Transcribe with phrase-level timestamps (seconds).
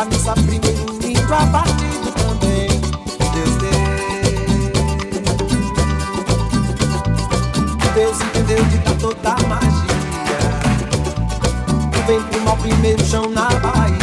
[0.00, 2.68] Primeira missa, primeiro índio abatido também.
[3.34, 3.80] Deus deu.
[7.94, 10.40] Deus entendeu de dar toda a magia.
[11.98, 13.98] O vento mal primeiro chão na Bahia.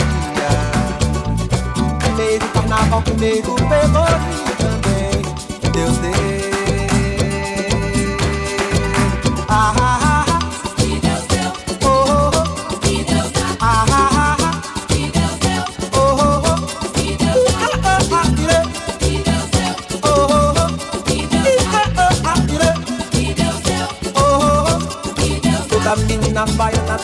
[2.00, 5.22] Primeiro carnaval, primeiro pelourinho também.
[5.72, 6.37] Deus deu.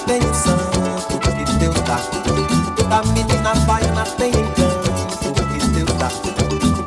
[0.06, 1.98] Tem santo que Deus dá.
[2.76, 6.10] Toda menina baiana tem encanto que Deus dá.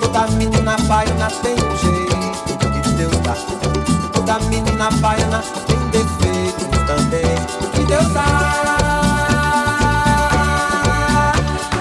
[0.00, 3.34] Toda menina baiana tem um jeito que Deus dá.
[4.12, 7.36] Toda menina baiana tem defeito também
[7.74, 8.26] que Deus dá.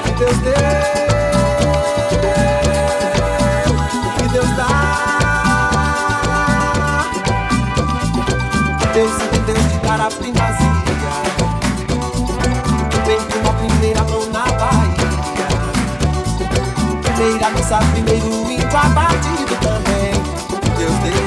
[0.04, 0.56] Que Deus deu.
[4.32, 4.68] Deus dá.
[8.94, 9.25] Deus
[17.26, 20.14] Primeira missa, primeiro índio abatido também.
[20.78, 21.26] Deus deu.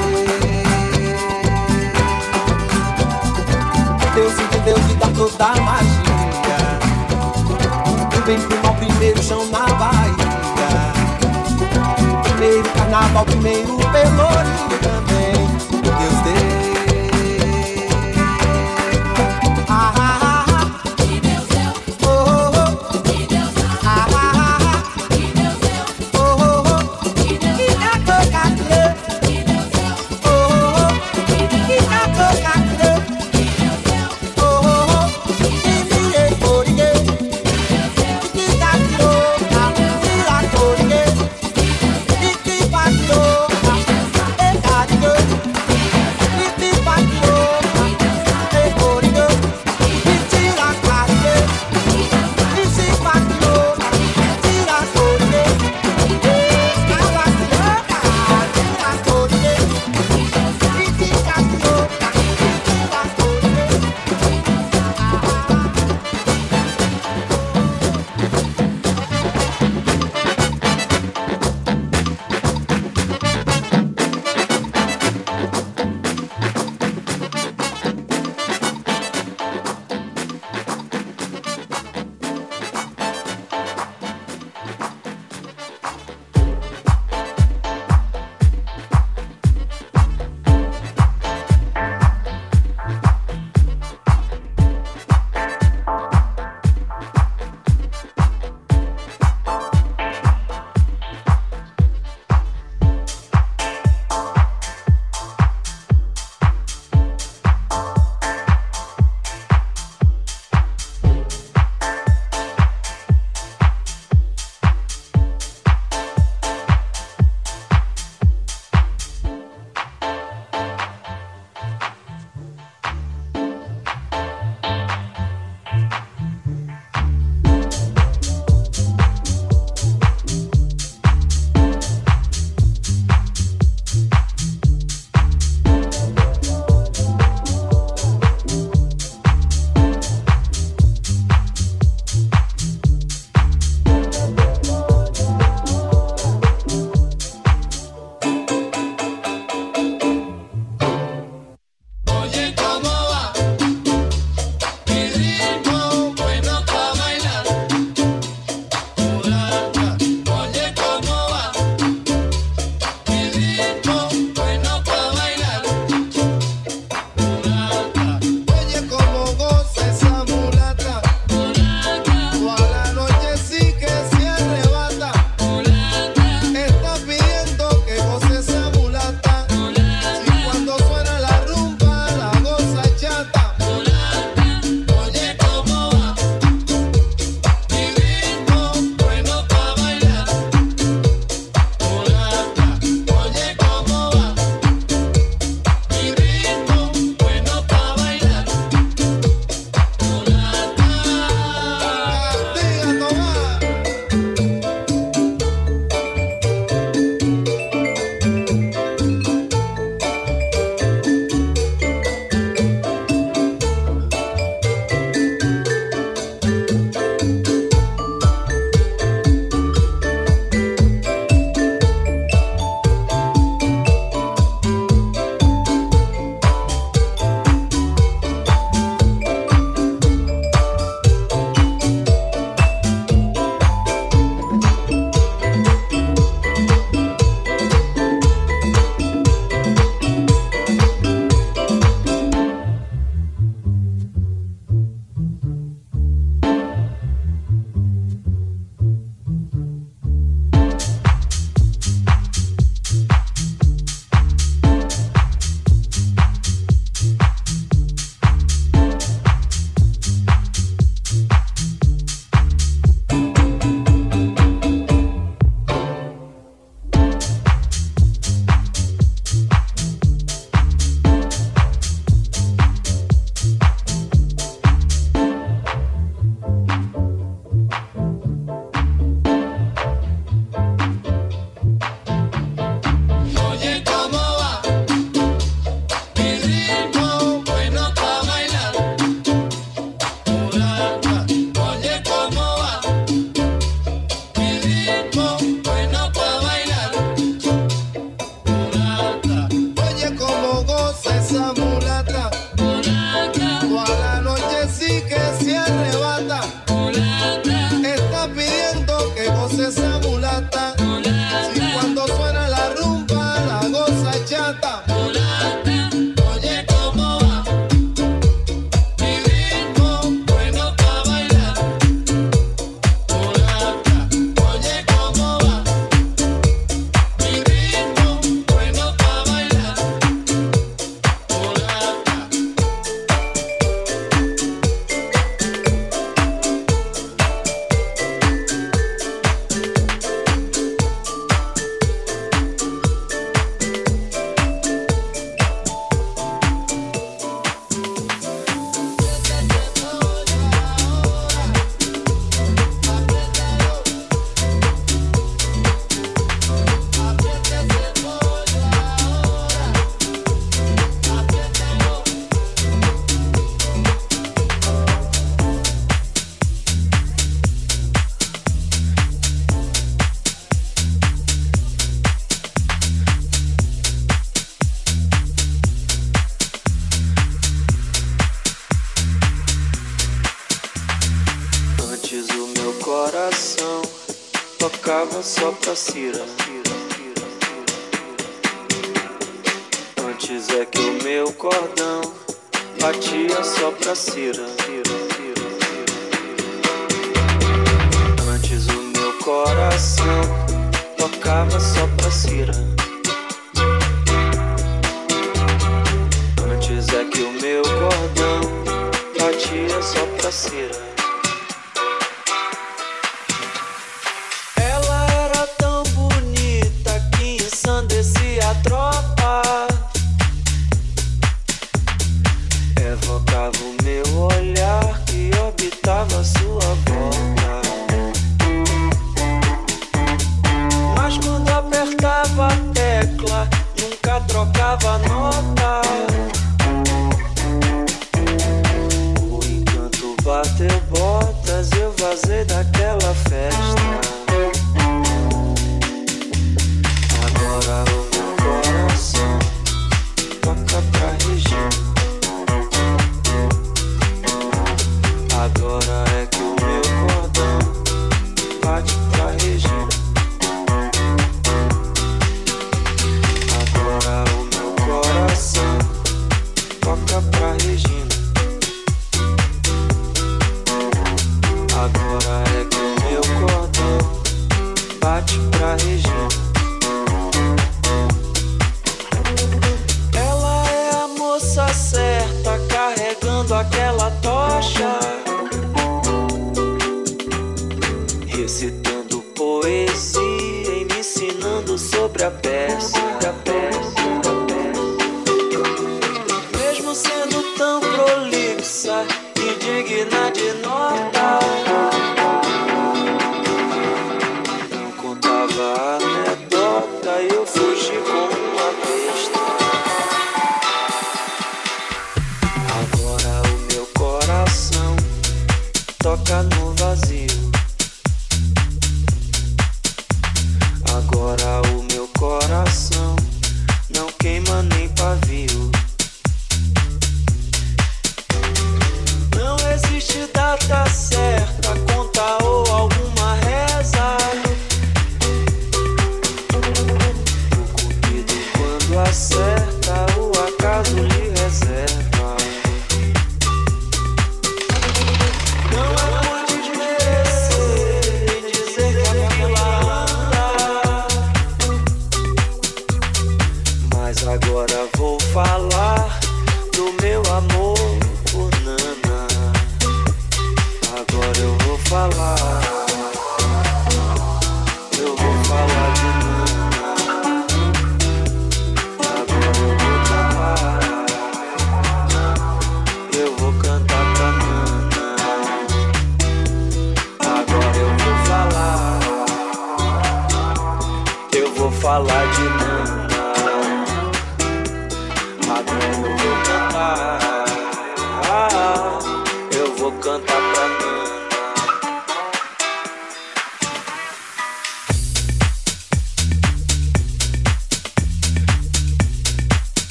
[4.15, 6.79] Deus entendeu de dar toda a magia.
[8.25, 10.13] Vem com o primeiro chão na Bahia.
[12.23, 14.68] Primeiro carnaval, primeiro pelourinho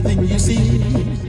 [0.00, 1.19] everything you see.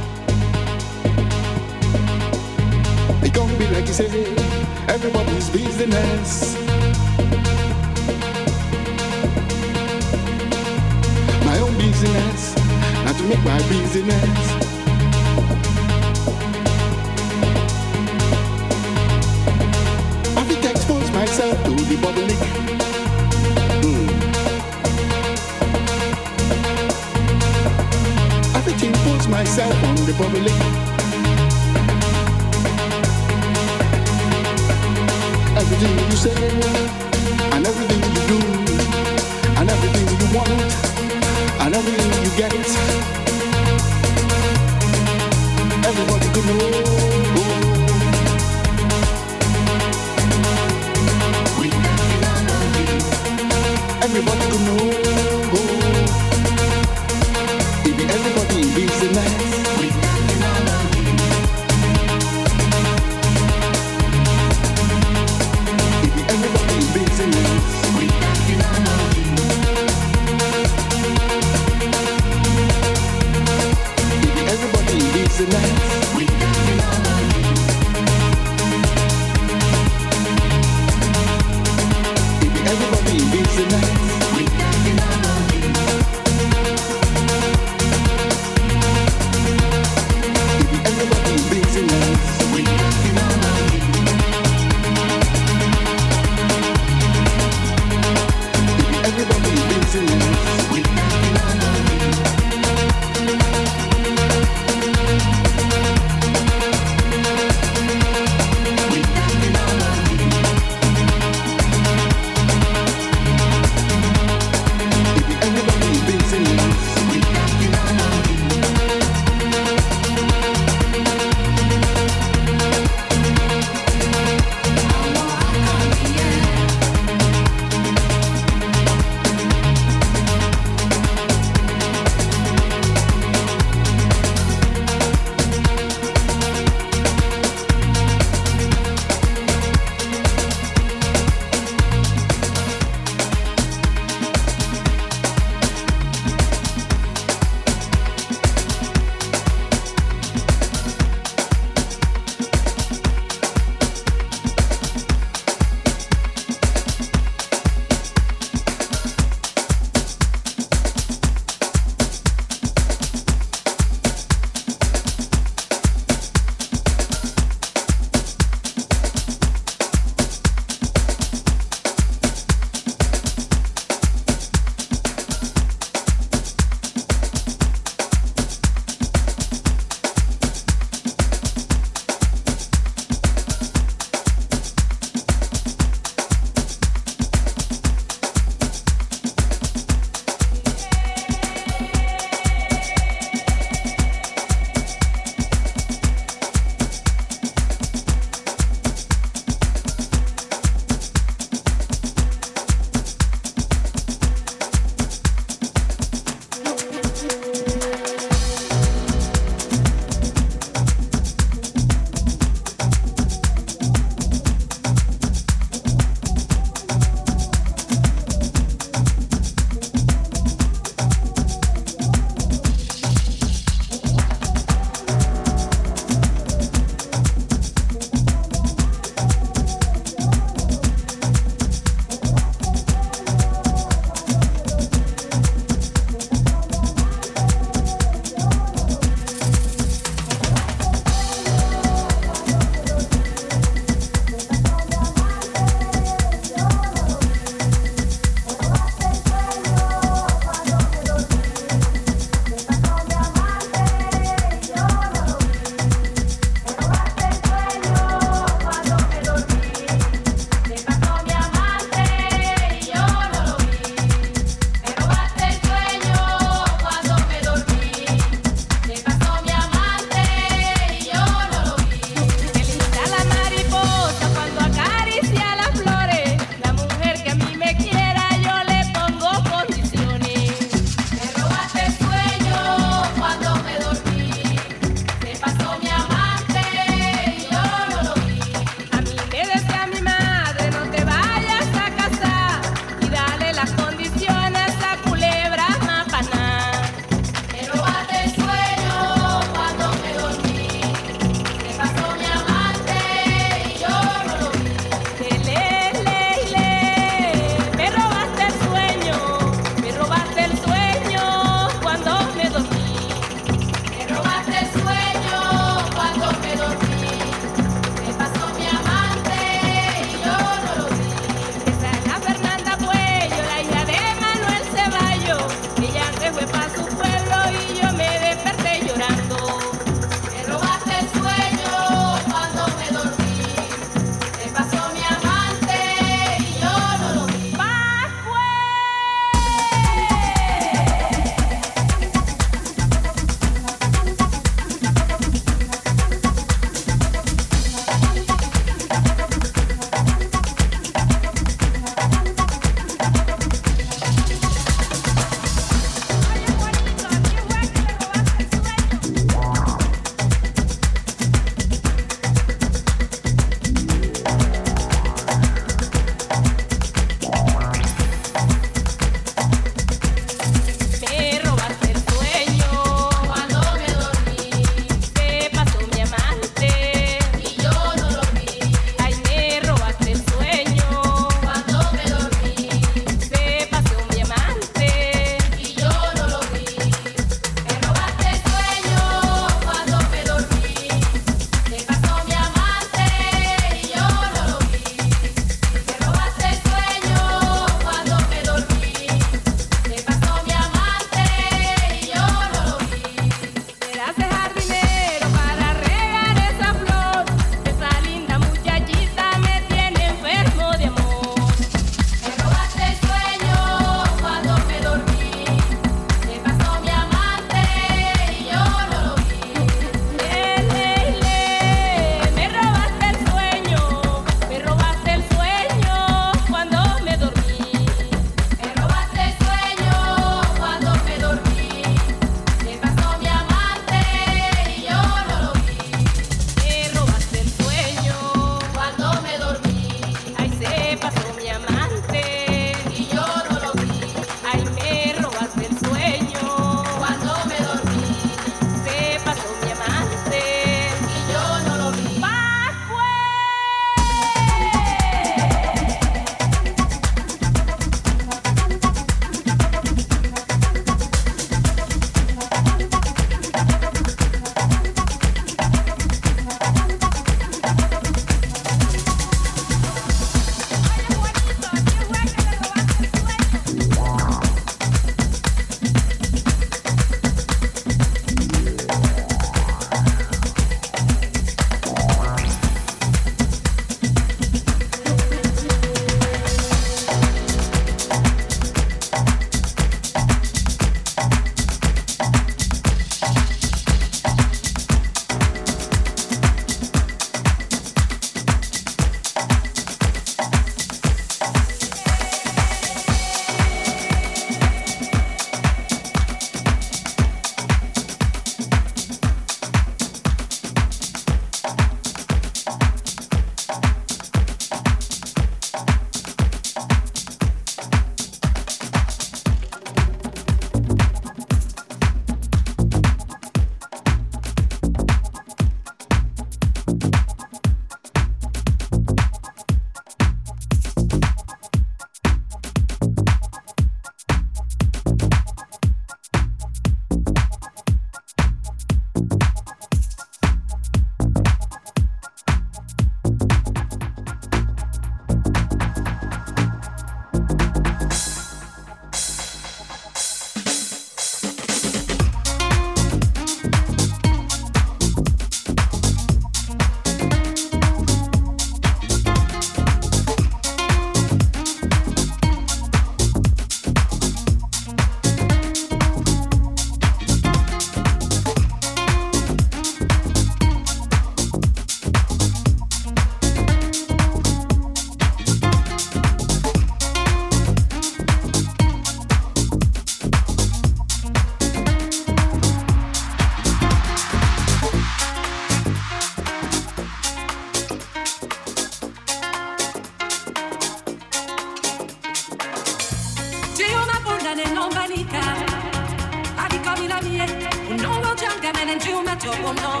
[598.88, 600.00] and in my to no.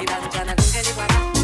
[0.00, 1.37] Ibadana Tungeliwana.